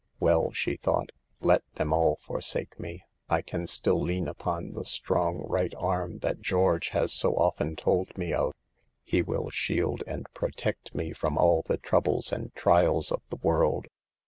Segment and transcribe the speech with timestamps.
[0.19, 5.45] "Well," she thought, "let them all forsake me, I can still lean upon the strong
[5.47, 8.53] right arm that George has so often told me of.
[9.03, 13.85] He will shield and protect me from all the troubles and trials of the world.